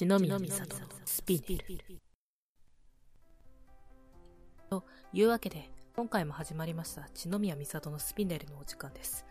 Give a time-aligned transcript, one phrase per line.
[0.00, 2.00] 篠宮美里スピネル。
[4.70, 9.26] というわけで、今回も始まりました、篠宮美里のスピネルのお時間です。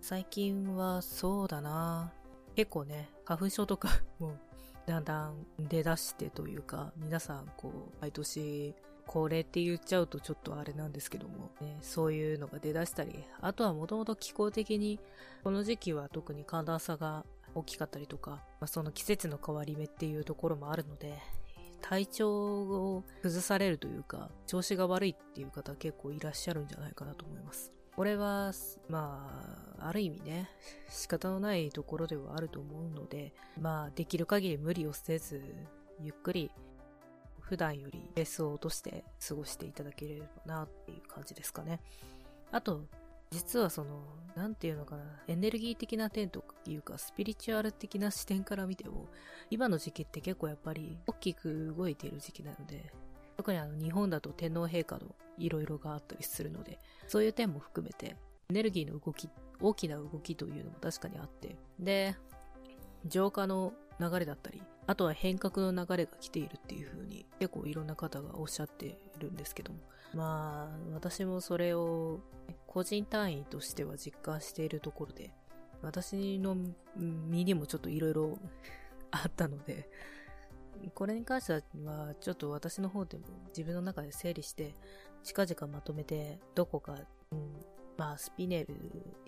[0.00, 2.14] 最近はそうだな
[2.54, 4.38] 結構ね、花粉症とか もう
[4.86, 8.74] だんだん出だしてというか、皆さんこう、毎年、
[9.06, 14.98] 恒例って言っちゃうとちょっとあれなんですけども、ね、そういうのが出だしたり、あとはもともと気候的に、
[15.44, 17.26] この時期は特に寒暖差が
[17.56, 21.18] 大きかったりとか、まあ、その季節の変わり目っていうところもあるので、
[21.80, 27.72] 体調を崩されるというか、調子が悪いっていう方結構いらっしゃるんじゃないかなと思います。
[27.94, 28.52] これは、
[28.88, 30.50] まあ、ある意味ね、
[30.90, 35.42] 仕方のないところではあると思うので、まあ、できる限り無理をせず、
[36.00, 36.50] ゆっくり、
[37.40, 41.80] 普段よりベースを落として過ごしていただければなっていう感じですかね。
[42.50, 42.82] あと、
[43.30, 44.02] 実はその、
[44.34, 49.06] なんていうのかな、エネルギー的な点というか、スピリチュアル的な視点から見ても、
[49.50, 52.92] 今の時期って結構やっぱり大きく動いている時期なので、
[53.36, 58.16] 特にあの日本だと天皇陛下のいろいろがあったりするので、そういう点も含めて、
[58.50, 59.28] エネルギーの動き、
[59.60, 62.16] 大きな動きというのも確かにあって、で、
[63.06, 69.80] 浄化の流れだったり、あとは変革の流れが来ているっていう風に結構いろんな方がおっしゃってるんですけども。
[70.16, 72.20] まあ、私もそれを
[72.66, 75.30] 個人単位としては実感しているところで、
[75.82, 76.56] 私の
[76.96, 78.38] 身にもちょっといろいろ
[79.10, 79.90] あったので、
[80.94, 84.74] これに関してはちょっと私の方でも自分の中で整理して、
[85.22, 86.94] 近々まとめてどこか、
[87.30, 87.52] うん、
[87.98, 88.74] まあスピネル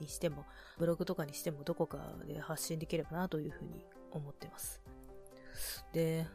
[0.00, 0.46] にしても、
[0.78, 4.80] ブログとかにしてもどこかで発信できればなというふうに思ってます。
[5.92, 6.26] で、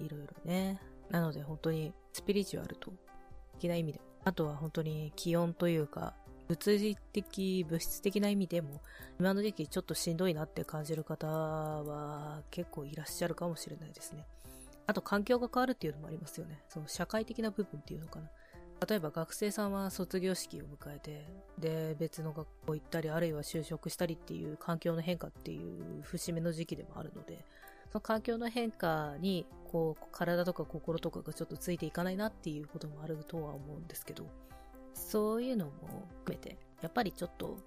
[0.00, 0.80] いろいろね。
[1.10, 2.92] なので本当にスピリチュアルと、
[3.60, 6.14] 的な意味で、あとは本当に気温というか、
[6.48, 8.80] 物理的、物質的な意味でも、
[9.20, 14.26] 今の時期ちょっとしんどいなって感じる方は結構いらっしゃるかもしれないですね。
[14.86, 16.60] あと環境が変わるっていうのもありますよね。
[16.68, 18.28] その社会的な部分っていうのかな。
[18.88, 21.26] 例えば学生さんは卒業式を迎えて、
[21.58, 27.44] で、別の学校行ったり、あるいは就職したりっていう環境の変化っていう節目の時期でもあるので、
[27.90, 34.26] その環境の変化に、こう、体とか心とかがちょっとついていかないなっていうこともあるとは思うんですけど、
[34.94, 37.58] そういうのも含めて、やっぱりちょっと、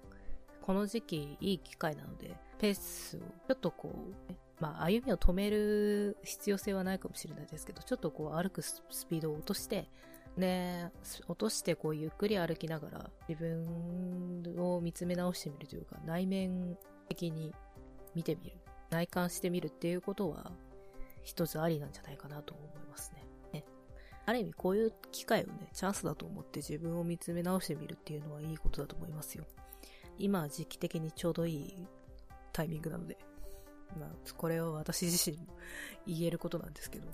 [0.62, 3.94] この時期いい機会なので、ペースをちょっとこ
[4.30, 9.90] う、まあ歩みを止める必要性はないかもしれないですけど、ちょっとこう歩くスピードを落として、
[10.38, 10.86] で、
[11.28, 17.54] 落としてこうゆっくり歩きながら自分を見つめ直してみるというか、内面的に
[18.14, 18.56] 見てみる。
[18.94, 20.52] 内観してみるっていうことは、
[21.24, 23.24] 一つありなんじゃないかなと思いますね。
[23.52, 23.64] ね。
[24.24, 29.44] ある意味こういう機会をね、チャンスだと思って自分を見つめ直してみるっていうのはいいことだと思いますよ。
[30.16, 31.86] 今は時期的にちょうどいい
[32.52, 33.18] タイミングなので。
[33.98, 35.44] まあ、これは私自身も
[36.06, 37.08] 言えることなんですけど。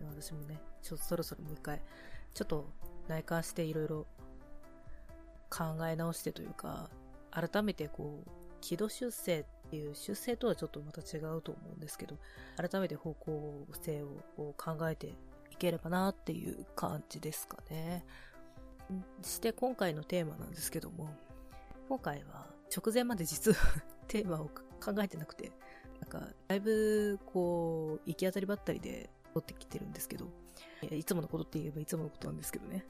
[0.00, 1.80] 私もね、ちょっとそろそろもう一回、
[2.34, 2.68] ちょっと
[3.06, 4.06] 内観していろいろ
[5.48, 6.90] 考え直してというか、
[7.30, 12.18] 改めてこう、軌道修正っっていう修正とはちょっとまた違うと思うんですけど、
[12.58, 14.02] 改めて方向性
[14.36, 15.06] を考えて
[15.50, 18.04] いければなっていう感じですかね
[19.22, 19.30] そ。
[19.30, 21.08] して今回のテーマなんですけども、
[21.88, 23.56] 今回は直前まで実は
[24.08, 24.50] テーマを
[24.84, 25.52] 考えてなくて、
[26.00, 30.28] なんか、だいぶ、こう、行き当たりばったりで撮ってきてるんですけど、
[30.90, 32.84] いつものことって言えばいつものことなんですけどね。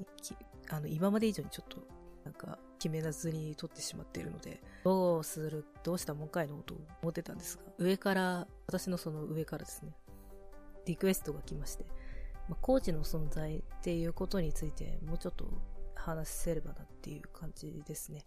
[0.70, 1.86] あの、今まで以上にちょっと、
[2.24, 9.92] なんか、決めなずに撮ってしまっているので、どうする、どうしたもんかいのと思ってたんですが、上から、私のその上からですね、
[10.86, 11.84] リクエストが来まして、
[12.48, 15.46] まあ、コーチの存在っていうことについて、もうちょっと
[15.94, 18.24] 話せればなっていう感じですね。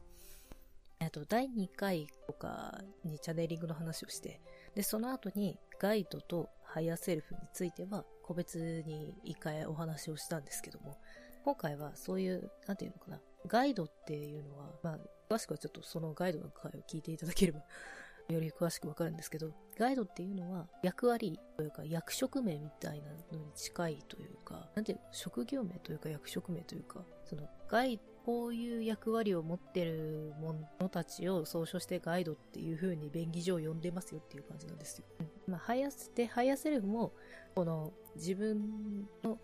[1.00, 4.40] えっと、第2回とかにチャネリングの話をして、
[4.76, 10.98] で、その後にガイドとハイヤーセルフについては個別に一回お話をしたんですけども、
[11.44, 17.62] 今回はそういう、なんていうのかな、ガイドっていうのは、まあ、詳しくはちょっとそのガイドの回を聞いていただければ
[18.30, 35.06] より詳しくわかるんですけど、ガイドっていうのは役割というか役職名みたいなのに近いというか、なんていうの、職業名というか役職名というか、そのガイこういう役割を持ってる者たちを総称してガイドっていう風に便宜上呼んでますよっていう感じなんですよ。
[35.20, 37.14] うん、まあ、ハイアスで、ハイヤーセルフも、
[37.54, 39.40] この自分の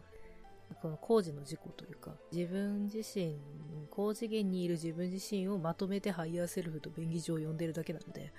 [0.82, 3.38] この高次の自己というか、自分自身、
[3.90, 8.34] 高次元にいる自分自身をまとめてハイヤーセルフと便宜上呼んでるだけなので、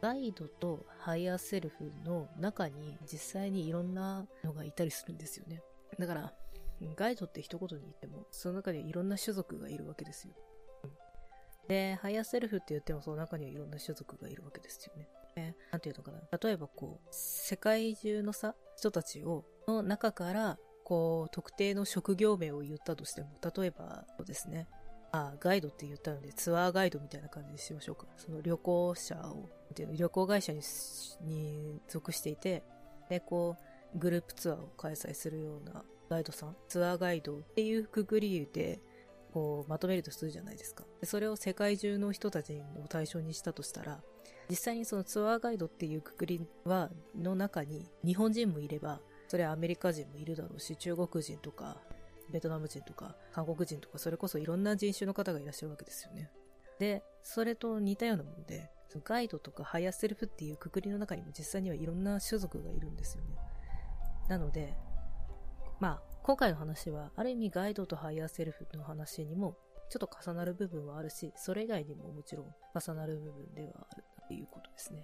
[0.00, 5.62] ガイドとハイヤーセルフの中に実際にいろんなのがいたりするんですよね。
[5.98, 6.32] だから、
[6.96, 10.34] ガイドって一言に言っても、その中にはいろんな種族がいるわけですよ。
[11.68, 15.08] で、ハイヤーセルフって言ってもその中にはいろんな種族がいるわけですよね。
[15.36, 16.20] ね、なんていうのかな。
[16.42, 24.66] 例えばこう、世界中のさ、人たちを、の中から、こう、特定の職業名を言ったとしても、例えば、そうですね。
[25.12, 28.06] あ、ガイドって言ったので、ツアーガイドみたいな感じにしましょうか。
[28.16, 30.60] その旅行者を、旅行会社に
[31.22, 32.62] に属していて、
[33.08, 33.56] で、こ
[33.94, 38.80] う、グループツアーを開催するようなガイドさん、ツアーガイドっていうくくりで、
[39.32, 40.84] こう、まとめるとするじゃないですか。
[41.00, 44.02] でそれを世界中の人たちを対象にしたとしたら、
[44.50, 51.76] 実際にそのツアーガイドっていうくくりは、の中に日本人もいれば、それはアメリカ人もいるだろうし、中国人とか、
[52.30, 56.30] ベトナム人とか、韓国人とか、それこそいろんな人種の方がいらっしゃるわけですよね。
[56.78, 58.70] で、それと似たようなもので、
[59.04, 63.36] ガイドとかハイヤーセルフっていうくくりの中にも実際にはいろんな種族がいるんですよね。
[64.28, 64.76] なので、
[65.80, 69.56] まあ、今回の話は、ある意味ガイドとハイヤーセルフの話にも、
[69.90, 75.02] ちょっと重なる部分はあるし、それ以外にももちろん重なる部分ではあるっていうことですね。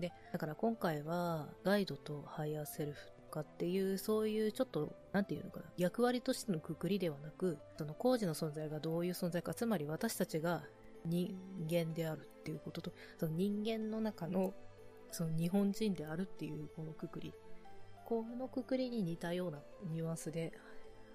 [0.00, 10.62] で、だから今回は、ガイドとハイヤーセルフかっていう、そういうちょっと、なんていうのかな、役割としてのくくりではなく、その高次の存在がどういう存在か、つまり私たちが
[11.04, 11.36] 人
[11.70, 14.54] 間であるっていうことと、その人間の中の、
[15.10, 17.32] その日本人であるっていうこのくくり
[18.06, 19.58] このくくりに似たような
[19.90, 20.52] ニュアンスで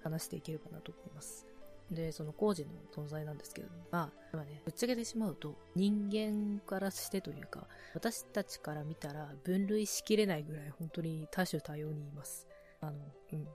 [0.04, 1.46] 話していければなと思います。
[1.94, 12.46] で、その工事の存在なんですけれども、まあ、まあね、ぶっちゃけてしまうと、人間からしてというか、私たちから見たら分類しきれないぐらい本当に多種多様にいます。
[12.80, 12.98] あの、
[13.32, 13.48] うん。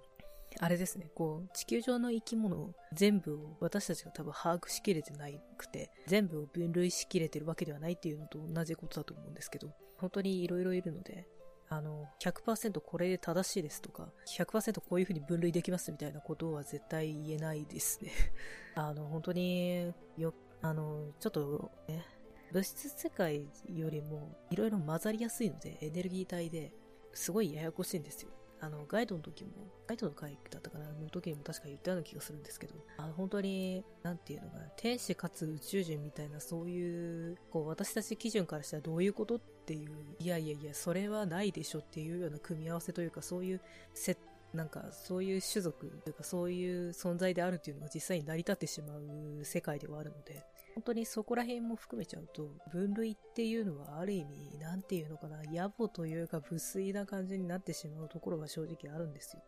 [0.60, 11.28] あれですね、こう、地球上の生き物全部を私たちが多分把握しきれてなくて、全部を分類しきれてるわけではないっていうのと同じことだと思うんですけど、本当に色々いるので、
[11.70, 18.12] あの、100%これで正しいですとか、100%こういう風に分類できますみたいなことは絶対言えないですね。
[18.76, 22.06] あの、本当に、よ、あの、ちょっと、ね、
[22.52, 26.72] 物質世界よりも色々混ざりやすいので、エネルギー体で
[27.14, 28.32] すごいややこしいんですよ。
[28.60, 29.52] あの、ガイドの時も、
[29.86, 43.62] ガイドの回だったかなの時にも確か言ったような気がするんですけど、あの、本当に、なんていうのかな、天使かつ宇宙人みたいな、そういう、こう、私たち基準からしたらどういうことっていう、いやいやいや、それはないでしょっていうような組み合わせというか、そういう
[43.94, 44.20] 設
[44.54, 50.44] なんかそういう種族というかそういう存在であるっていうのが実際に成り立ってしまう世界ではあるので、
[50.76, 59.44] 本当にそこら辺も含めちゃうと、分類っていうのはある意味、なんていうのかな、野暮というか無粋な感じになってしまうところが正直あるんですよ。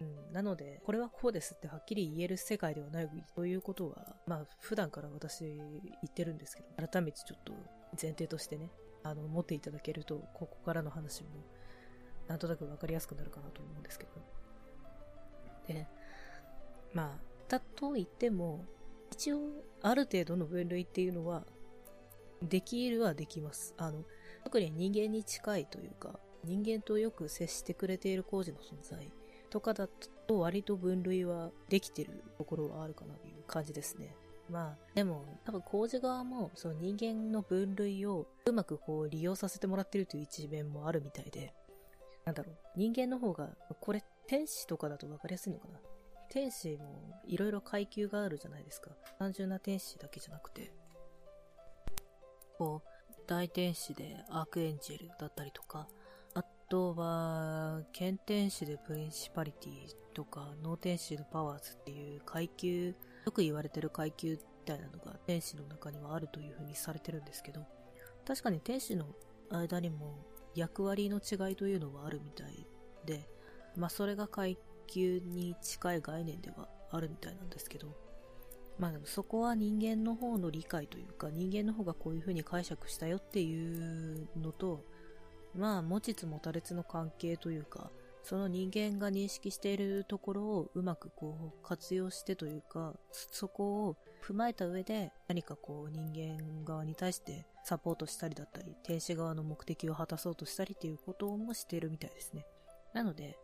[0.00, 7.52] うん、なので、これはこうですってはっきり言える世界ではないということは、まあ普段から私言ってるんですけど、改めてちょっと
[8.00, 8.70] 前提としてね、
[9.08, 11.28] あの、持っていただけると、ここからの話も、
[12.26, 14.10] なんとなくわかりやすくなるかなと思うんですけど。
[15.74, 15.86] で、
[16.92, 18.64] まあ、だと言っても、
[19.12, 19.38] 一応、
[19.82, 21.44] ある程度の分類っていうのは、
[22.42, 23.74] できるはできます。
[23.76, 24.04] あの、
[24.44, 29.10] 特に人間に近いというか、人間とよく接してくれている工事の存在
[29.50, 29.88] とかだ
[30.26, 34.14] と割と分類はできてるところはあるかなという感じですね。
[34.50, 41.54] まあ、でも、多分工事側も、その人間の分類をうまくこう利用させてもらってるという一面もあるみたいで、
[42.24, 43.50] なんだろう、人間の方が、
[43.80, 45.78] これ天使とかだと分かりやすいのかな？
[46.30, 48.90] 天使もいろいろ階級があるじゃないですか。
[49.18, 50.72] 単純な天使だけじゃなくて、
[52.58, 55.88] こう、大天使でアークエンジェルだったりとか、
[56.34, 62.94] あとは、剣天使でプリンシパリティとか、脳天使のパワーズっていう階級、
[63.28, 67.60] よく言われてる階級みたいなのが天使の中にはあるという風にされてるんですけど、
[68.26, 69.04] 確かに天使の
[69.50, 72.66] 間にも役割の違いというのはあるみたい
[73.04, 73.28] で、
[73.76, 74.56] まあそれが階
[74.86, 77.94] 級に近い概念ではあるみたいなんですけど、
[78.78, 84.86] まあでもそこは人間の方の理解というか、人間の方がこういう風に解釈したよっていうのと、
[85.54, 87.90] まあ持ちつ持たれつの関係というか、
[88.28, 102.44] その人間が認識しているところをうまくこう活用してというか、そこを踏まえた上で何かこう人間側に対してサポートしたりだったり、天使側の目的を果たそうとしたりっていうこともしているみたいですね。
[102.92, 103.38] なので、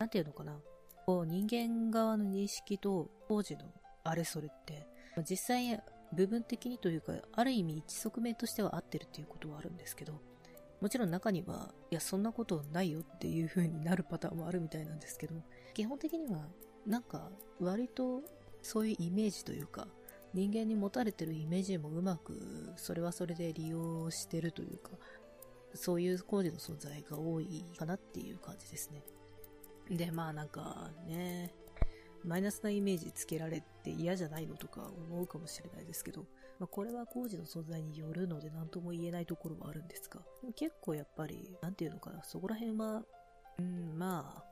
[0.00, 0.58] なんていうのかな。
[1.06, 3.66] こう人間側の認識と当時の
[4.02, 4.88] あれそれって、
[5.30, 5.80] 実際
[6.12, 10.20] 部分的にというか、ある意味一側面としては合ってるっていうことはあるんですけど、
[10.84, 15.34] もちろん中には、いや、そんなことないよっていう風になるパターンもあるみたいなんですけど、
[15.72, 16.46] 基本的には、
[16.86, 18.20] なんか、割と、
[18.60, 19.88] そういうイメージというか、
[20.34, 22.38] 人間に持たれてるイメージもうまく、
[22.76, 24.90] それはそれで利用してるというか、
[25.72, 29.02] そういう工事の存在が多いかなっていう感じですね。
[29.88, 31.54] で、まあなんかね、
[32.24, 36.26] マイナスなイメージつけられて嫌じゃないのとか思うかもしれないですけど、
[36.58, 43.02] まあ、これは工事の存在によるので何とも言えないところはあるんですが、でも結構やっぱり、なんていうのかな、そこら辺は、
[43.58, 44.44] うん、まあ、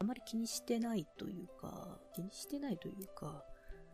[0.00, 3.44] あまり気にしてないというか、気にしてないというか、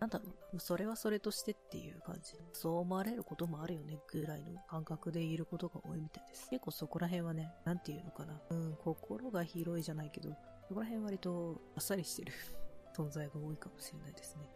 [0.01, 2.35] なんだろう、それはそれとしてっていう感じ。
[2.53, 6.51] そう思われることもあるよね、ぐらいの感覚でいることが多いみたいです。
[6.51, 8.41] 結構そこら辺はね、なんていうのかな。
[8.51, 10.31] うん、心が広いじゃないけど、
[10.69, 12.33] そこら辺割とあっさりしてる
[12.95, 14.51] 存在が多いかもしれないですね。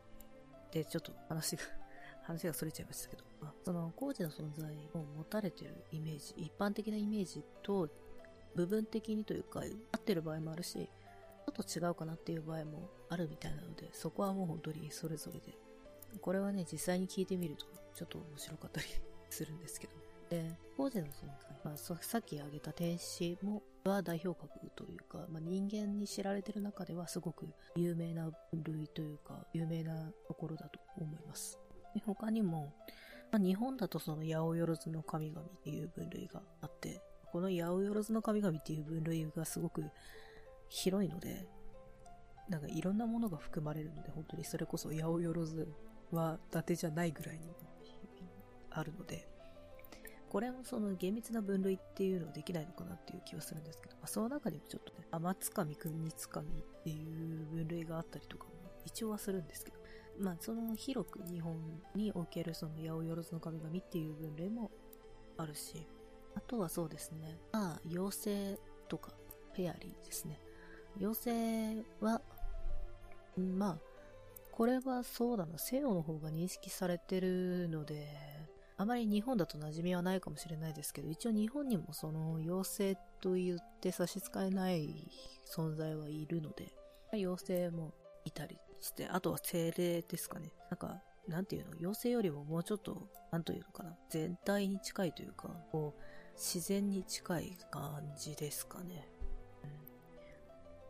[0.70, 1.62] で、ちょっと話が
[2.28, 7.88] 話が逸れちゃいましたけど、まあ、その工事の存在を持たれてるイメージ、一般的なイメージと
[8.54, 9.64] 部分的にというか、合
[9.96, 15.56] ってる場合もあるし、ちょっと違うかなっていう場合もあるみたいなので、そこはもう本当にそれぞれで。
[16.20, 18.86] これはね、実際に聞いてみると、ちょっと面白かったり
[19.30, 19.94] するんですけど。
[20.28, 31.58] で、工事の存在、まあ、さっき挙げた天使も、は代表格というか、まあ、人間に知られてる中ではすごく有名な類というか、有名なところだと思います。
[31.98, 32.72] で他にも、
[33.30, 37.02] まあ、日本だとその八百万の神々っていう分類があって、
[37.32, 39.84] この八百万の神々っていう分類がすごく
[40.68, 41.46] 広いので、
[42.48, 45.66] なんかいろんなものが含まれるので、本当にそれこそ八百万
[46.12, 47.52] は伊達じゃないぐらいに
[48.70, 49.28] あるので、
[50.30, 58.50] これもその厳密な分類っていうのはできないのかなっていう気はするんですけど、まあ、その中にもちょっとね、天つかみ、国つかみっていう分類があったりとかも
[58.84, 59.77] 一応はするんですけど、
[60.20, 61.56] まあその広く日本
[61.94, 64.70] におけるその八百万の神々っていう分類も
[65.36, 65.86] あるし、
[66.34, 68.58] あとはそうですね、まあ妖精
[68.88, 69.12] とか
[69.54, 70.40] フェアリーですね。
[71.00, 72.20] 妖精は、
[73.36, 73.78] まあ、
[74.50, 78.08] これはそうだな、西洋の方が認識されてるので、
[78.76, 85.10] あまり日本だと馴染みはないかもしれないですけど、一応日本にもその妖精と言って差し支えない
[85.48, 86.72] 存在はいるので、
[87.12, 87.92] 妖精も
[88.24, 90.52] いたりして、あとは精霊ですかね。
[90.70, 96.02] なんか、なんていうの、妖精よりももうちょっと、なんというのかな、全体に近いというか、こう、
[96.34, 99.08] 自然に近い感じですかね。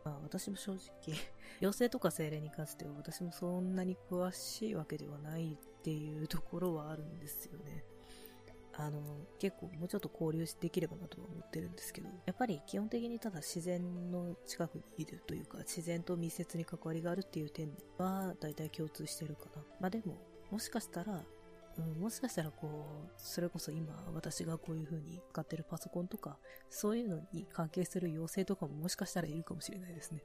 [0.05, 1.17] まあ私も正直、
[1.61, 7.83] 妖精とか精霊に関しては私もそんなに詳しいわけではないっていうところはあるんですよね。
[8.73, 9.01] あの、
[9.39, 19.63] 結構もうちょっと交流できればなとは思ってるんですけど、やっぱり基本的にただ自然の近くにいるというか、自然と密接に関わりがあるっていう点は大体共通してるかな。
[19.79, 20.17] まあでも、
[20.51, 21.23] もしかしたら、
[21.77, 26.37] うん、もしかしたらこう、それこそ今私がこういう風に使ってるパソコンとか、
[26.69, 30.23] そういうのに関係する妖精とかももしかしたらいるかもしれないですね。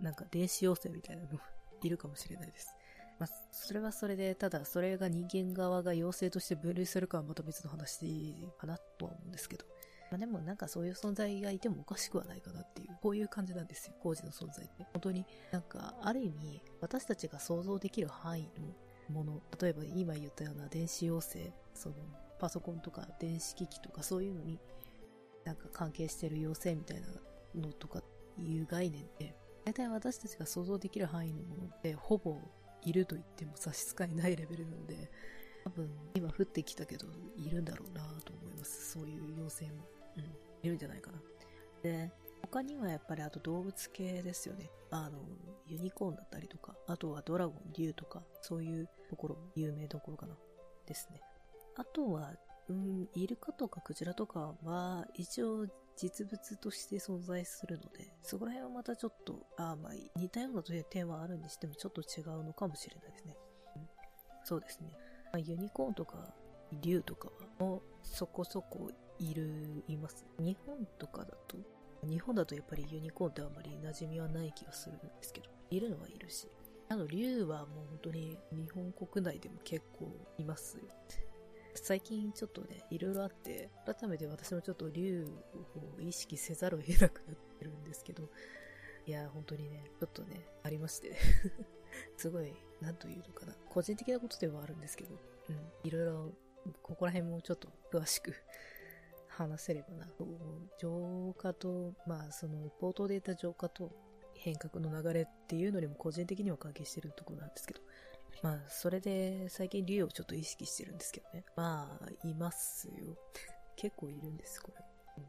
[0.00, 1.40] なんか電子妖精みたいなのも
[1.82, 2.74] いるかもしれないです。
[3.20, 9.66] まあ、それはそれで、ただそれが人間側が妖精として分類するかはまた別の話かなとは思うんですけど。
[10.10, 14.84] まあでもなんかそういう存在がいてもおかしくはないかなっていう、こういう感じなんですよ、工事の存在って。
[14.92, 18.50] 本当になんか、ある意味、私たちが想像できる範囲
[19.08, 21.94] のもの、例えば今言ったような電子要請、その
[22.38, 24.58] パソコンとか電子機器とかそういうのに
[25.44, 27.06] なんか関係してる要請みたいな
[27.54, 28.02] のとか
[28.38, 32.36] いう概念って、大体私たちが想像できる範囲のものってほぼ
[32.82, 35.10] いると言っても差し支えないレベルなので、
[35.64, 37.06] 多分今降ってきたけど
[37.36, 38.92] いるんだろうなと思います。
[38.92, 39.84] そういう要請も。
[40.16, 40.50] うん。
[40.62, 41.18] いるんじゃないかな。
[41.82, 42.10] で、
[42.42, 44.70] 他にはやっぱりあと動物系ですよね。
[44.90, 45.18] あの、
[45.66, 50.36] ユニコーンだったりとか、あとはドラゴン、竜とか、そういうところ、有名どころかな。
[50.86, 51.20] ですね。
[51.76, 52.32] あとは、
[52.68, 55.66] うん、イルカとかクジラとかは、一応
[56.00, 63.36] 実物として存在するので、そこら辺はまたちょっと、あまあ、似たような点はあるにしてもちょっと違うのかもしれないですね。
[64.44, 64.92] そうですね。
[65.24, 66.32] まあ、ユニコーンとか、
[66.80, 67.28] 竜とか
[67.58, 70.24] は、もそこそこいる、います。
[70.38, 71.58] 日本とかだと、
[72.02, 76.48] 日本だとやっぱりユニコーンってあんまり馴染みはない気がするんですけど、いるのはいるし。
[76.88, 80.84] あの、竜はもう本当に日本国内でも結構いますよ。
[81.82, 85.26] 最近ちょっとね、いろいろあって、改めて私もちょっと竜
[85.96, 88.28] を意識せざるを得なくなってるんですけど、
[89.06, 91.16] いや、本当にね、ちょっとね、ありまして
[92.16, 93.54] すごい、なんというのかな。
[93.68, 95.14] 個人的なことではあるんですけど、
[95.48, 96.32] うん、いろいろ、
[96.82, 98.34] ここら辺もちょっと詳しく
[99.28, 100.06] 話せればな。
[100.78, 103.90] 浄化と、まあ、その、冒頭で言った浄化と
[104.34, 107.80] 変革の流れっていうのにも個人的には関係してるところなんですけど、
[108.42, 111.44] まあ、それで最近竜をちょっと意識してるんですけどね。
[111.56, 112.94] まあ、いますよ。
[113.76, 114.72] 結構いるんです、こ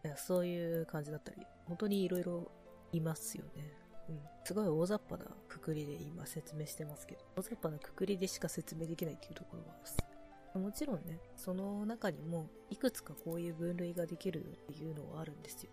[0.03, 0.15] れ。
[0.15, 2.47] そういう感じだったり、本当に色々
[2.93, 3.73] いますよね。
[4.09, 4.21] うん。
[4.45, 9.75] すごい大雑把なくくりで今説明してますけど、大雑把なくくりでしか説明できないっていうところは
[10.59, 15.71] もちろんね、その中にもいくつかこういう分類ができるっていうのはあるんですよ。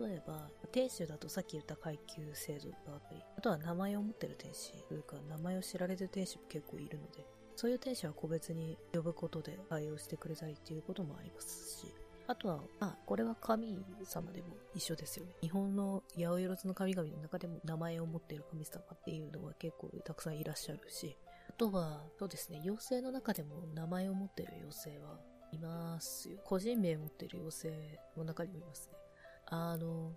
[0.00, 7.26] 例えば、天守だとさっき言った階級制度があったり、あとは名前を持ってる天使というか、名前を知られてる天使も結構いるので、
[7.56, 11.92] そういう天使は個別に呼ぶことで対応してくれたりっていうこともありますし、
[12.28, 15.32] あとは、まあ、これは神様でも一緒ですよね。
[15.40, 21.16] 日本の八百万の神々の中でも名前を持っている神様っていうのは結構たくさんいらっしゃるし、
[21.48, 25.18] あとは、そうですね、妖精の中でも名前を持っている妖精は
[25.52, 26.38] いますよ。
[26.44, 29.07] 個人名を持っている妖精の中にもいますね。
[29.50, 30.12] あの、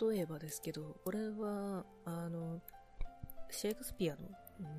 [0.00, 2.60] 例えばですけど、これは、あの、
[3.50, 4.20] シェイクスピアの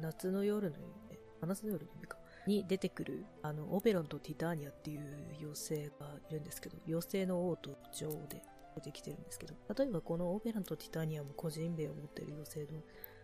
[0.01, 5.01] 夏の夜の夢、真夏の夜の夢か、に出てくる、あの、オベロンとティターニアっていう
[5.39, 8.41] 妖精がいるんですけど、妖精の王と女王で
[8.75, 12.81] 出てきてるんですけど、例えばこのオベロンとティターニアも個人名を持ってる妖精の、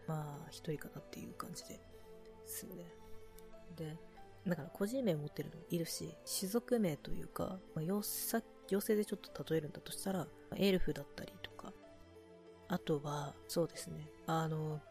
[0.07, 1.79] まあ、一人かなっていう感じで
[2.45, 2.85] すよね。
[3.75, 3.97] で、
[4.47, 7.81] だから個人名を持ってるのもいるし、種族名というか、まあ、
[8.69, 11.73] 妖精でちょっと例えるんだとしたら、エルフだったりとか、
[12.67, 14.81] あとは、そうですね、あの、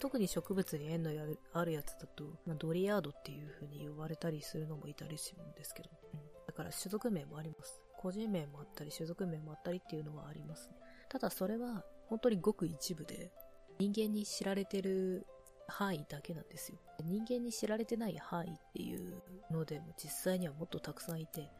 [0.00, 1.10] 特に植物に縁の
[1.52, 7.80] あるやつだと、まあ、ドリアードっていう風に呼ばれたりするのもいたりするんですけど、うん、だから種族名もあります。
[7.96, 10.76] 個人名もあったり、種族名もあったりっていうのはありますね。
[11.08, 13.32] ただそれは、本当にごく一部で、
[13.78, 15.26] 人間に知られてる
[15.66, 16.78] 範囲だけなんですよ。
[17.04, 21.50] 人間に知られてない範囲っていうのでも実際にはもっとたくさんいて、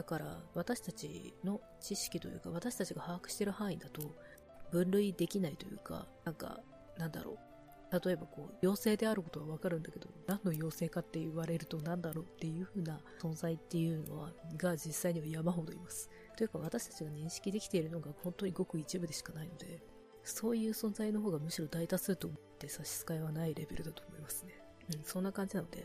[0.00, 4.00] だから私たちの知識というか私たちが把握してる範囲だと
[4.70, 6.60] 分類できないというか、なんか、
[6.96, 8.00] なんだろう。
[8.06, 16.08] 例えばこう、妖精であることはわかるんだけど、何の妖精かって言われると何だろうっていう風な存在っていうのは、が実際には山ほどいます。
[16.34, 19.82] というか私たちが認識できているのが本当にごく一部でしかないので、
[20.24, 24.54] そういう存在の方がむしろ大多数と思って差し支えはないレベルだと思いますね。
[24.94, 25.84] うん、そんな感じなので、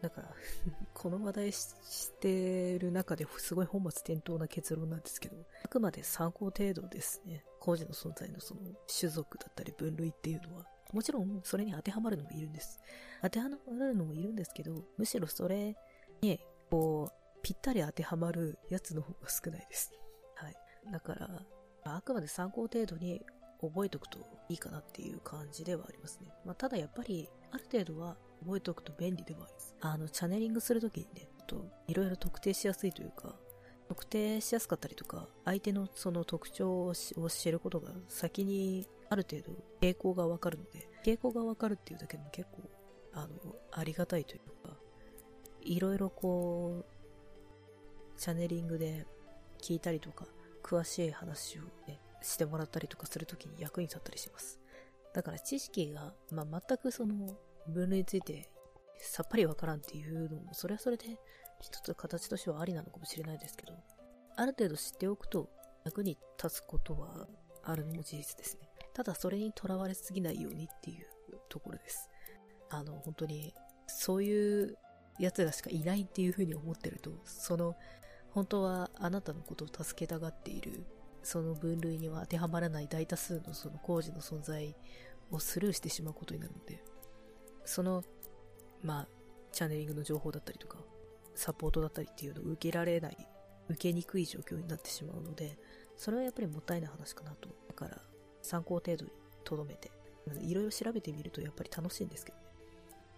[0.00, 0.22] だか
[0.94, 7.44] この話題してる中ですごい本末転倒な結論なんですけど、あくまで参考程度ですね。
[7.60, 12.78] 工事の存在のその種族だったり分類っていうのは、もちろんそれに当てはまるのもいるんです。
[13.22, 15.76] 当てはまるのもいるんですけど、むしろそれ
[16.22, 16.40] に、
[16.70, 19.92] こう、ぴったり当てはまるやつの方が少ないです。
[20.36, 20.56] はい。
[20.90, 21.46] だから、
[21.84, 23.24] あくまで参考程度に
[23.60, 26.32] 覚えておくといいかなっていう感じではありますね。
[26.44, 29.74] まあ、ただやっぱり、ある程度は覚えておくと便利ではあります。
[29.80, 33.34] あの、チャネリングするときにね、と、いろいろ特定しやすいというか、
[33.88, 42.62] 特定しやすかったりとか、相手のその特徴を知ることが先にある程度傾向がわかるので、傾向がわかるっていうだけでも結構、
[43.14, 44.76] あの、ありがたいというか、
[45.62, 49.06] いろいろこう、チャネリングで
[49.60, 50.26] 聞いたりとか、
[50.62, 54.60] 詳しい話をね、してもらったりとかするときに役に立ったりします。
[55.14, 58.50] だから知識が、まあ、全くその分類について
[58.98, 61.18] さっぱりわからんっていうのも、それはそれで
[61.60, 63.72] 一つ形としてはありなのかもしれないですけど、
[64.36, 65.48] ある程度知っておくと
[65.84, 67.26] 役に立つことは
[67.62, 68.68] あるのも事実ですね。
[68.94, 71.06] ただそれにとらわれすぎないようにっていう
[71.48, 72.08] ところです。
[72.70, 73.54] あの、本当に、
[73.86, 74.76] そういう
[75.18, 77.76] 奴らしかいないっていうふうに思ってると、その、
[78.30, 80.84] 本当はあなたのことを助けたがっている
[81.22, 84.76] その分類には当てはまらない大多数のその工事の存在
[85.30, 86.82] をスルーしてしまうことになるので、
[87.68, 88.02] その、
[88.82, 89.08] まあ、
[89.52, 90.78] チャネリングの情報だったりとか、
[91.34, 93.16] サポートだったりっていうのを受けられない、
[93.68, 95.58] 受けにくい状況になってしまうので、
[95.94, 97.50] それはやっぱりもったいない話かなと。
[97.68, 98.00] だから、
[98.40, 99.10] 参考程度に
[99.44, 99.90] 留めて、
[100.40, 102.44] いろいろ調べてみるとやっぱり楽しいんですけどね。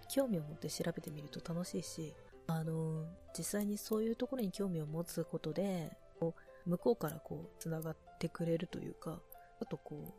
[0.09, 2.13] 興味を持って調べてみると楽しいし、
[2.49, 3.07] あの、
[3.39, 6.35] 実際にそういうところに興味を持つことで、こ
[6.67, 9.21] う向こうからこう、繋がってくれるというか、
[9.61, 10.13] あとこ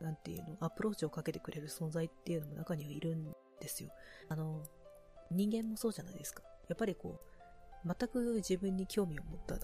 [0.00, 3.90] う、なんていうの、アプローチをかけてくれる存在っていうのも中にはいるんですよ。
[4.28, 4.62] あの、
[5.30, 6.42] 人間もそうじゃないですか。
[6.68, 7.20] やっぱりこ
[7.84, 9.56] う、全く自分に興味を持った、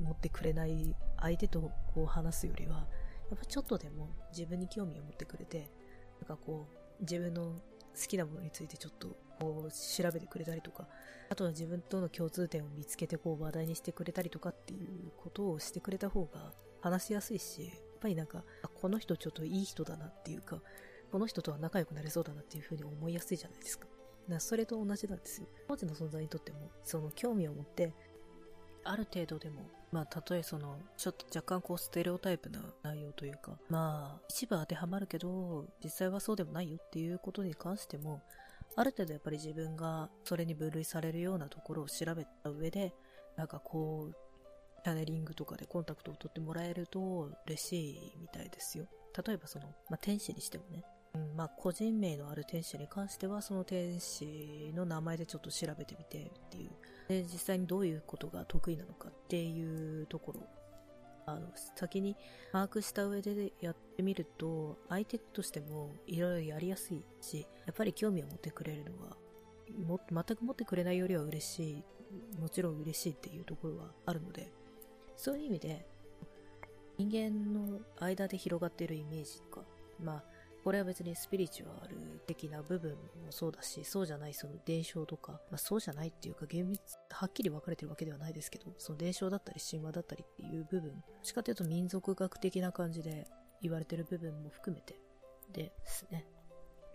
[0.00, 2.86] 持ってくれない相手とこう話すよりは、
[3.30, 5.70] やっぱちょっとでも自分に興味を持ってくれて、
[6.20, 6.66] なんかこ
[6.98, 10.86] う、自分の好きなものについてちょっとこう調べてくれたりとか、
[11.28, 18.44] あとは自分との共通点を見つけてこう話題にしてくれたりとかっていうことをしてくれた方が話しやすいし、やっぱりなんか、
[18.80, 20.62] この人ちょっといい人だなっていうか、
[21.10, 23.86] この人とは仲良くなれそうだなっていうふうに思いやすいじゃないですか。
[23.86, 25.48] かそれと同じなんですよ。
[25.66, 27.92] 当時の存在にとっても、その興味を持って、
[28.84, 38.22] ある程度でも、まあ、たとえその、ちょっと若干こうステレオタイプな内容というか、まあ、一部当てはまるけど、実際はそうでもないよっていうことに関しても、
[38.76, 42.94] ある程度やっぱり自分がそれに分類されるようなところを調べた上で、
[43.36, 44.14] なんかこう、
[44.82, 48.86] チャネリングとかでコンタクトを取ってもらえると嬉しいみたいですよ。
[49.26, 50.84] 例えばその、まあ、天使にしてもね、
[51.36, 56.70] まあ、個人名のある天使に関しては、その天使の名前でちょっと調べてみてっていう。
[57.08, 60.46] で、実際にどういうことが得意なのかっていうところ。
[61.26, 62.16] あの、先に
[62.52, 69.16] 把握した上でやってみると、相手としてもいろいろやりやすいし、やっぱり興味を持ってくれるのは、
[69.86, 71.84] も、全く持ってくれないよりは嬉しい、
[72.38, 74.52] もちろん嬉しいっていうところはあるので、
[75.16, 75.86] そういう意味で、
[76.98, 79.64] 人間の間で広がっているイメージとか、
[80.02, 80.24] まあ、
[80.62, 82.98] これは別にスピリチュアル的な部分も
[83.30, 93.26] そうだし、そうじゃないその伝承とか、まあそうじゃないっていうか厳密、はっきり分かれてるわけではないですけど、その伝承だったり神話だったりっていう部分、どっちかというと民族学的な感じで
[93.62, 95.00] 言われてる部分も含めて、
[95.52, 96.26] ですね。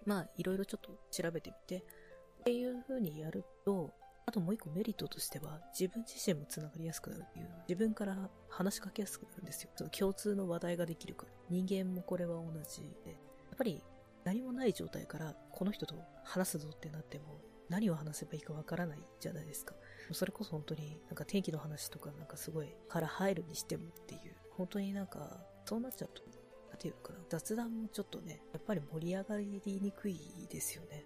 [0.06, 3.94] まあいろいろちょっと調べてみて、っていう風にやると、
[4.28, 9.72] あともう一個メリットとしては、自分自身も繋がりやすくなるっていう、自分から話しかけやすくなるんですよ。
[9.76, 11.32] その共通の話題ができるから。
[11.50, 13.25] 人間もこれは同じで。
[13.56, 13.82] やっぱり
[14.26, 17.40] 何もない状態からこの人と話すぞってなっても、
[17.70, 19.74] 何を話せばいいかわからないじゃないですか。
[20.12, 26.22] それこそ本当になんか天気の話とかなんかすごいから入るにしてもっていう、本当になんかそうなっちゃうと、
[26.70, 31.06] なんていうかな、雑談もちょっとね、やっぱり盛り上がりにくいですよね。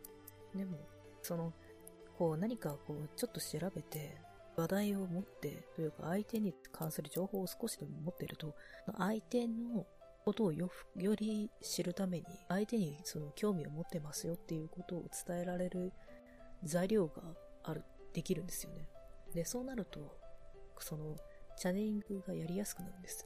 [0.55, 0.79] でも、
[1.21, 1.53] その、
[2.17, 4.17] こう何かこうちょっと調べて
[4.57, 8.55] 話題を持ってというか相手に関する情報を少しでも持ってると
[8.97, 9.85] 相手の
[10.29, 15.91] ことをよより知るために相手にその興味を持ってますよっていうことを伝えられる
[16.63, 17.23] 材料が
[17.63, 18.87] あるできるんですよね。
[19.33, 20.17] でそうなると
[20.79, 21.15] その
[21.57, 23.25] チャネリングがやりやすくなるんです。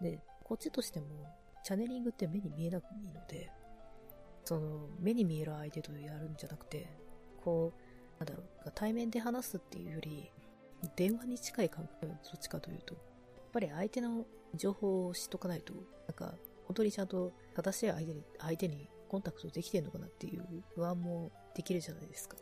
[0.00, 1.06] でこっちとしても
[1.64, 3.50] チャネリングって目に見えなくていいので
[4.44, 6.86] その目に見える相手とやるんじゃなくて
[7.42, 10.30] こうなんだろう、対面で話すっていうより、
[10.94, 16.34] 電話に近い感覚、どっちかというと、やっぱり相手の情報を知っとかないと、なんか、
[16.66, 22.36] 本当にちゃんと正しい相手に、相手にコンタクトできてんのかなっていう不安もできるじゃないですか。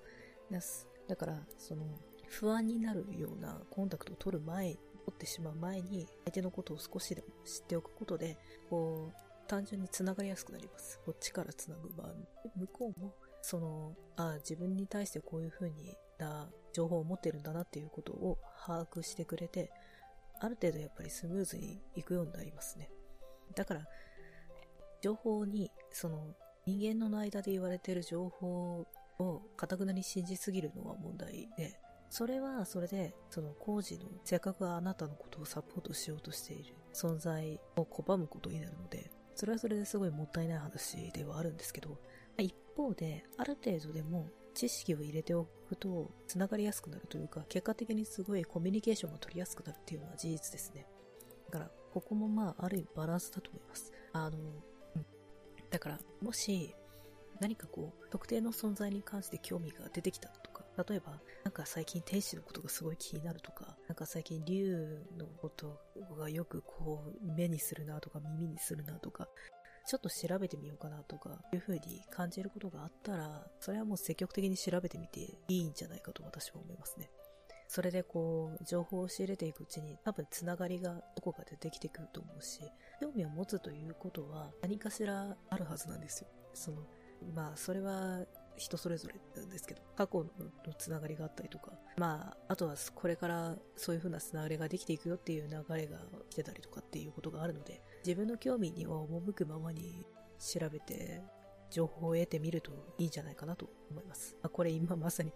[1.09, 1.85] だから、その、
[2.29, 11.01] 不安になるようなコンタクトを取る前、取ってしまう前に、相手のことを少しでも知っておくことで、こう、単純に繋がりやすくなります。
[11.05, 12.15] こっちから繋ぐ場合、
[12.57, 19.71] 向こうもその、ああ自分に対してこういう風にな情報を持ってるんだなっていうことを把握してくれて、
[20.41, 22.91] ある程度やっぱりスムーズにいくようになりますね。
[23.55, 23.87] だから、
[25.03, 26.35] 情報に、その、
[26.67, 28.87] 人間の間で言われてる情報
[29.19, 31.79] を堅くなに信じすぎるのは問題で、
[32.11, 41.99] それはそれで、その工事のせっかくあなたのことをサポートしようとしている存在を拒むことになるので、それはそれですごいもったいない話ではあるんですけど、
[42.39, 50.87] 一方で、ある程度でも知識を入れておくと、繋がりやすくなるというか、結果的にすごいコミュニケーションが取りやすくなるっていうのは事実ですね。
[51.51, 53.93] だから、ここもまあ、ある意味バランスだと思います。
[54.13, 55.07] あの、うん。
[55.71, 56.75] だから、もし、
[57.41, 65.81] 何かこう、特定の存在に関して興味が出てきたとか、例えば、なんか最近天使のことがすごい気になるとか、なんか最近竜のこと
[66.19, 69.27] がよくこう、目にするなとか耳にするなとか、
[69.91, 77.11] ちょっと調べてみようかなとかいう風に感じることがあったら、それはもう積極的に調べてみていいんじゃないかと私は思いますね。
[77.67, 82.61] それでこう、情報を仕入れていくうちに多分つながりがどこかでできてくると思うし、
[83.01, 86.29] 興味を持つということは何かしらあるはずなんですよ。
[86.55, 86.87] その、
[87.35, 88.21] まあ、それは
[88.57, 90.25] 人それぞれなんですけど、過去
[90.67, 95.99] のつながりがあったりとか、まあ、あとはこれからそういう風なつながりができていくよっていう流れが
[96.31, 100.07] 来てたりとかっていうことがあるので、自分の興味には赴くままに
[100.39, 101.23] 調べて、
[101.71, 104.35] 情報を得てみるといいんじゃないかなと思います。
[104.43, 105.33] まあ、これ今まさに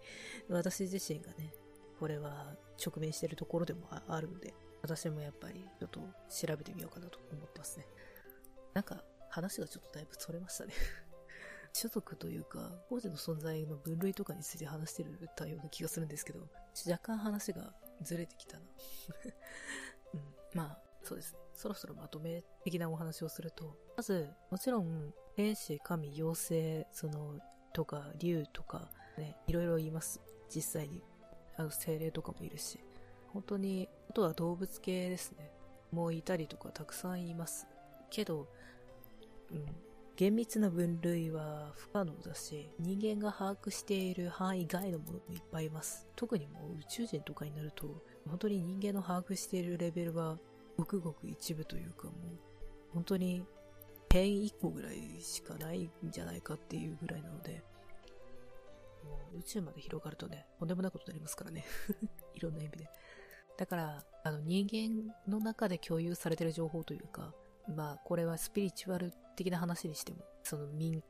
[0.49, 1.53] 私自身がね、
[1.99, 7.87] これは直面してるところでもあるので、私もやっぱりちょっと調べてみようかなと思ってますね。
[8.73, 10.73] なんか話がちょっとだいぶそれましたね
[11.73, 16.47] 種族というか、王子の存在の分類とかについて話してるたような気がするんですけど、
[16.87, 18.65] 若干話がずれてきたな。
[20.13, 21.44] うん、まあ、そうですね。
[21.55, 27.39] そろそろまとめ的なお話をすると、まず、もちろん、天使、神、妖精、その、
[27.73, 30.21] とか、竜とか、ね、いろいろ言います。
[30.53, 31.01] 実際に。
[31.57, 32.79] あの、精霊とかもいるし。
[33.27, 35.51] 本当に、あとは動物系ですね。
[35.91, 37.67] もういたりとかたくさんいます。
[38.09, 38.47] けど、
[39.51, 39.65] うん、
[40.15, 46.07] 厳密な分類は不可能だし、人間が把握している範囲外のものもいっぱいいます。
[46.15, 50.37] 特にもう宇宙人とかになると、本当に人間の把握しているレベルは
[50.77, 52.15] ごくごく一部というかもう、
[52.93, 53.45] 本当に
[54.09, 57.63] 点1個ぐらいしかないんじゃないかっていうぐらいなので、
[59.03, 61.65] もう宇宙まで広がるとね、とんでもないことになりますからね。
[62.33, 62.89] いろんな意味で。
[63.57, 67.33] だから、あの人間の中で共有されてる情報というか、
[67.67, 71.03] まあ、これはスピリチュアル的な話にしても、その民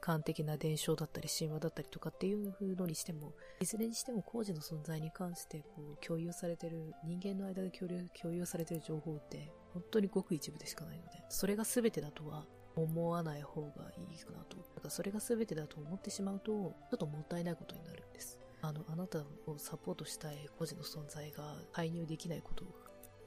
[0.00, 14.56] 間的な伝承だったり神話だったりとかっていうのにしても、いずれにしても工事の存在に関してこう共有されてる、人間の間で共有共有されてる情報って、本当にごく一部でしかないので、それが全てだとは思わない方がいいかなと。
[14.56, 18.38] だからそれが全てだと思ってしまうと、ちょっともったいないことになるんです。
[18.60, 22.64] あの、あなたをサポートしたい個人の存在が介入できないこと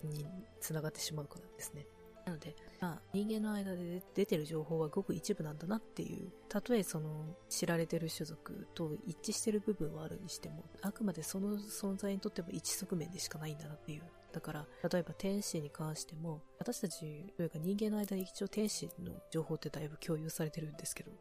[0.04, 0.26] に
[0.60, 1.86] つながってしまうからですね。
[2.26, 14.04] なので、まあ、人間の間で出てる情報はごく一部なんだなっていう、たとえその知られてる種族と一致してる部分はあるにしても、あくまでその存在にとっても一側面でしかないんだなっていう。
[14.32, 17.00] だから、例えば天使に関しても、私たち
[17.36, 21.12] というか人間の間で一応天使の情報ってだいぶ共有されてるんですけど、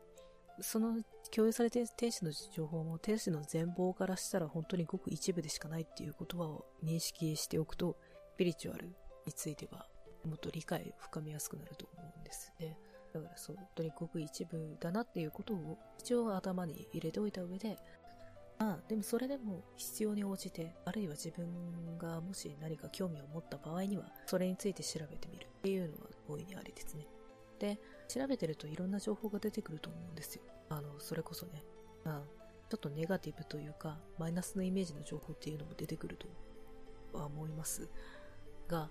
[0.61, 0.99] その
[1.31, 7.97] 共有されている天使の情報も天使の全貌からしたら本当にごく一部でしかないっていうことを認識しておくと、
[8.35, 8.89] スピリチュアル
[9.27, 9.87] については
[10.25, 12.77] もっと理解を深めやすくなると思うんですね。
[13.13, 17.77] だからそう、本当にごく一部だなっていうことを一応頭に入れておいた上で、
[18.59, 27.07] まあ、でもそれでも必要に応じて、あるいは自分がもし何か興味を持った場合には、それについて調べてみるっていうのは大いにありですね。
[27.59, 30.43] で、調べてるといろんな情報が出てくると思うんですよ。
[30.69, 31.65] あの、それこそね、
[32.05, 32.23] まあ、
[32.69, 36.29] ちょっとネガティブというか、マイナスのイメージの情報っていうのも出てくると
[37.19, 37.89] は思います
[38.69, 38.91] が、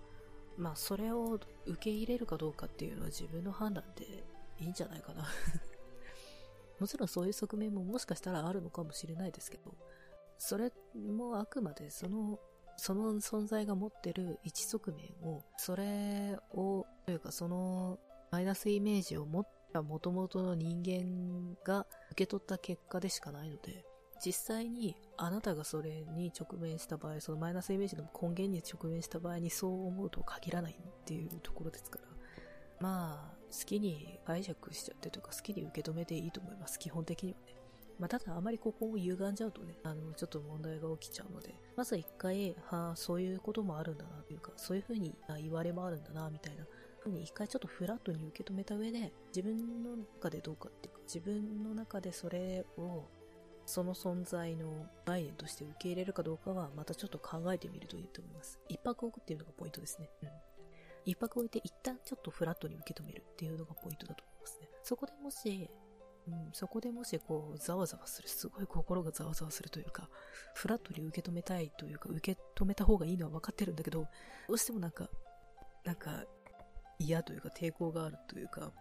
[0.60, 4.06] まあそれを受け入れるかどうかっていうのは自分の判断で
[4.60, 5.26] いいんじゃないかな。
[6.80, 9.74] もちろんそういう側面ももしかしたらあるのかもしれないですけど、
[10.38, 12.40] それもあくまでその、
[12.78, 18.00] その存在が持ってる一側面を、それを、というかその
[18.32, 23.86] マイナスイメージを持った元々の人間が受け取った結果でしかないので、
[24.24, 32.06] 実際にあなたがそれに直面した場合、そのマイナスイメージの根源に直面した場合にそう思うとは限らないっていうところですから、
[32.80, 37.56] まあ、好きに解釈しちゃってとか好きに受け止めていいと思います、基本的にはね。
[37.98, 46.66] まあ、ただあまりここを歪んじゃうとね、あの、ちょっと問題が起きちゃうので、まず一回、はあ、そういうこともあるんだなというか、そういうふうに言われもあるんだな、みたいな。
[47.00, 53.04] ふうに一回ちょっとフラットに受け止めた上で、自分の中でどうかっていうか、自分の中でそれを
[53.70, 58.60] その存在の概念として受け入れるかどうかはまたちょっと考えてみるといいと思います。
[58.68, 60.10] 一泊置くっていうのがポイントですね。
[60.24, 60.30] うん。
[61.06, 64.70] 一泊置いて一旦ちょっとフラットに受け止めるっていうのがポイントだと思いますね。
[64.82, 65.70] そこでもし、
[66.28, 70.10] うん、そこでもしこう、ざわざわする、すごい心がざわざわするというか、
[70.56, 74.08] フラットに受け止めたいというか、受け止めた方がいいのは分かってるんだけど、
[74.48, 75.08] どうしてもなんか、
[75.84, 76.26] なんか、
[76.98, 78.72] 嫌というか抵抗があるというか、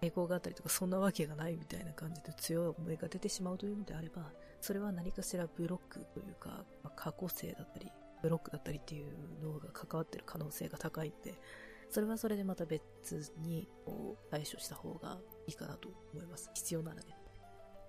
[0.00, 7.90] 抵抗があったりとか、そんなわけがないみたいな感じで強い思いが出てしまうというのであれば、それは何かしらブロックというか、まあ、過去性だったり、
[8.22, 9.06] ブロックだったりっていう
[9.42, 11.34] のが関わってる可能性が高いんで、
[11.90, 12.82] それはそれでまた別
[13.38, 13.68] に
[14.30, 16.50] 対処した方がいいかなと思います。
[16.54, 17.16] 必要ならね。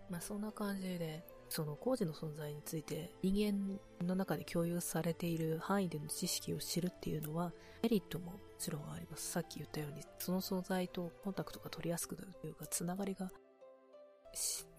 [0.10, 9.32] まあそんな感じで、その工事の存在について人間の中で共有されている範囲での知識を知るっていうのはメリットももちろんあります。
[9.32, 13.30] さっき言ったようにその存在とコンタクトが取りやすくなるというかつながりが、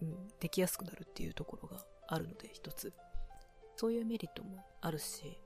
[0.01, 2.93] うん、できやすくなるっていうところがあるので一つ。
[3.75, 5.39] そういうメリットもあるし、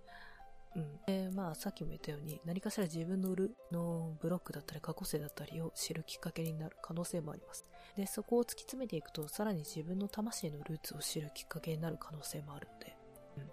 [0.76, 1.00] うん。
[1.06, 7.66] で、まあ、さっきも言ったように、何かしら自分の売るのブロックだったり過去性だったりを知るきっかけになる可能性もあります。
[7.96, 12.98] で、そこを突き詰めていくと、さらに自分の魂のルーツを知るきっかけになる可能性もあるので、
[13.38, 13.48] うん。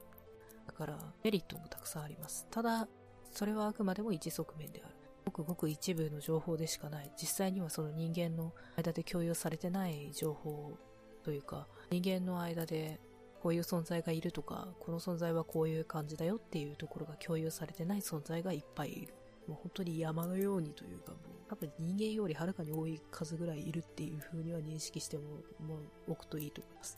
[0.67, 2.47] だから、メリットもたくさんあります。
[2.51, 2.89] ただ、
[3.31, 4.95] それはあくまでも一側面である。
[5.25, 7.13] ごくごく一部の情報でしかない。
[7.17, 10.77] 実際にはその人間の間で共有されてない情報
[11.23, 13.01] というか、人間の間で
[13.43, 19.15] こういう存在がいるとか、この存在はこういう感じだよっていうところが共有されてない存在がいっぱいいる。
[19.49, 25.25] もう本当に山のようにというか、もう多分人間よりはるかに多い数ぐらいいるっていう風には認識しても、
[25.59, 26.97] もう置くといいと思います。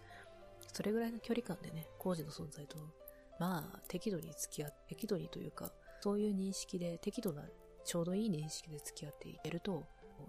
[0.71, 2.77] それぐらいの距離感でね、工事の存在と、
[3.41, 7.43] まあ、適度に付き合って、適度にというか、そういう認識で、適度な、
[7.87, 9.83] ちょうどいい認識で付き合っていけると、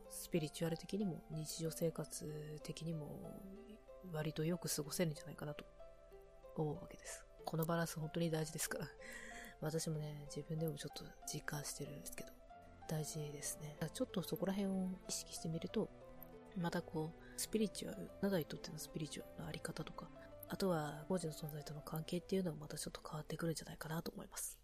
[0.10, 3.20] スピリチュアル的にも日常生活的にも
[4.14, 5.66] 割とよく過ごせるんじゃないかなと
[6.62, 7.26] 思うわけです。
[7.46, 8.88] このバランス本当に大事ですから。
[9.62, 12.32] 私もね、自分でもちょっと実感してるんですけど、
[12.88, 13.78] 大事ですね。
[13.94, 15.90] ちょっとそこら辺を意識してみると、
[16.58, 20.10] またこう、スピリチュアル、あなたにとってのスピリチュアルのあり方とか、
[20.48, 24.60] あとは、高次の存在との関係っていうのはまたちょっと変わってくるんじゃないかなと思います。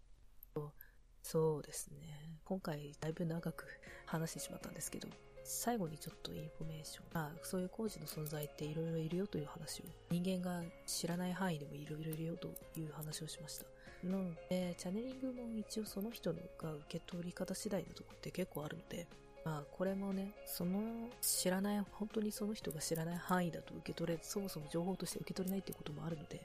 [1.22, 2.40] そうですね。
[2.44, 3.66] 今回だいぶ長く
[4.06, 5.08] 話してしまったんですけど、
[5.44, 7.04] 最後にちょっとインフォメーション。
[7.12, 13.66] まあ、そういう高次の存在っていろいろいるよという話を、人間が知らない範囲でもいろいろいるよという話をしました。
[14.04, 16.38] なので、チャネリングも一応その人が
[16.72, 19.06] 受け取り方次第のとこって結構あるので、
[19.44, 26.40] まあ、これもね、その知らない、本当にその人が知らない範囲だと受け取れ、そもそも情報として受け取れないってこともあるので、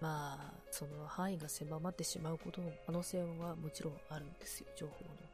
[0.00, 5.31] まあ、その範囲が狭まってしまうことの可能性はもちろんあるんですよ、情報の。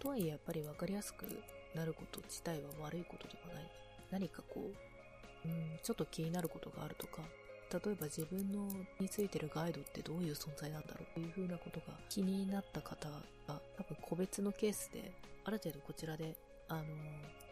[0.00, 1.24] とはいえやっぱり分かりやすく
[1.74, 3.64] なること自体は悪いことではない。
[4.10, 4.70] 何かこ
[5.44, 7.22] う、うん、ちょっと気になることがあるとか
[7.72, 8.68] 例えば自分の
[9.00, 15.12] についてるガイドってどういう存在なんだろうというふうなことが気になった方が多分個別のケースで
[15.44, 16.36] ある程度こちらで
[16.68, 16.82] あの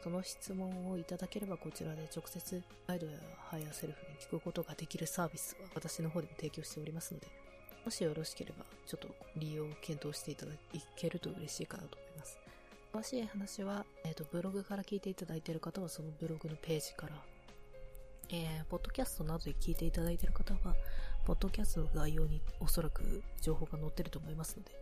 [0.03, 3.13] その質問をいただければこちらで直接ガイドや
[3.51, 7.27] ハイヤーセルフに聞くことができるサービスは私の方でも提供しておりますので
[7.85, 10.53] もしよろしければちょっと利用を検討していただ
[10.97, 12.12] けると嬉しいかなと思います。
[12.93, 17.15] 詳しい話は、え、ー、とブログから聞いていただいている方はそのブログのページから
[18.35, 20.75] えー、ポッドキャストなどで聞いていただいている方は、
[21.27, 24.73] ポッドキャストの概要におそらく情報が載ってると思いますので、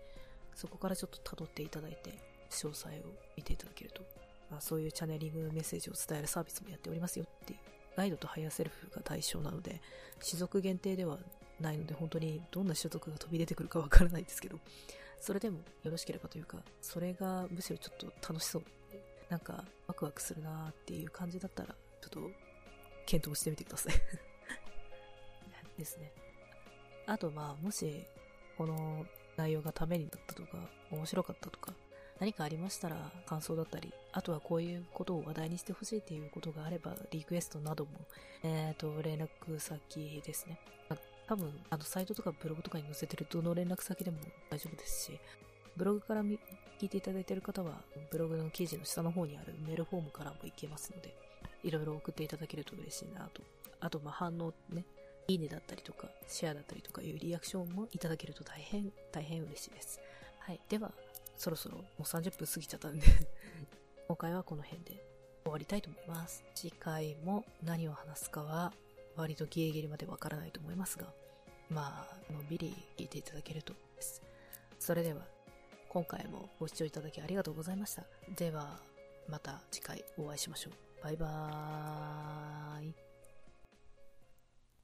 [0.55, 2.11] そこからちょっと辿っていただいて、
[2.51, 2.93] 詳細を
[3.37, 4.03] 見ていただけると、
[4.53, 7.59] まあ、そういうチャネリングメッセージを伝えるサービスもやっておりますよっていう、
[7.97, 9.81] ガイドとハイヤーセルフが対象なので、
[10.25, 11.19] 種族限定では
[11.59, 14.61] ないので、本当にどんな種族が飛び出てくるかわからないですけど、
[15.21, 18.63] それでもよろしければというか、それがむしろちょっと楽しそう。
[19.29, 21.69] なんか、ワクワクするなーっていう感じだったら、
[22.01, 22.31] ちょっと
[23.07, 23.95] 検討してみてください
[25.79, 26.13] ですね。
[27.07, 28.05] あとまあ、もし、
[28.57, 29.07] この
[29.37, 31.75] 内容がためになったとか、面白かったとか、
[32.19, 37.91] 何かありましたら感想だったり、あとはこういうことを話題にしてほしいっていうことがあれば、リクエストなども、
[38.43, 40.59] えっ、ー、と、連絡先ですね。
[41.31, 44.19] 多分、あの、サイトとかブログとかに載せてるどの連絡先でも
[44.51, 45.21] 大丈夫ですし、
[45.77, 46.37] ブログから聞
[46.81, 51.15] いていただいている方は、ブログの記事の下の方にあるメールフォームからも行けますので、
[51.63, 53.43] いろいろ送っていただけると嬉しいなと。
[53.79, 54.85] あと、ま、反応ね、
[55.29, 60.01] いいねだったりとか、シェアだったりとかいうリアクションもいただけると大変、大変嬉しいです。
[60.41, 60.61] はい。
[60.69, 60.91] では、
[61.37, 63.07] そろそろもう30分過ぎちゃったんで
[64.09, 65.03] 今回はこの辺で
[65.45, 66.45] 終わりたいと思います。
[66.57, 68.73] 次回も何を話すかは
[69.17, 71.07] 割とギリギリまでわからないと思いますが、
[71.71, 74.23] まあ、のんびり聞いていただけるとです。
[74.79, 75.23] それでは、
[75.89, 78.05] 今回もご視聴いただきありがとうございました。
[78.37, 78.81] では、
[79.29, 81.05] また次回お会いしましょう。
[81.05, 83.10] バイバーイ。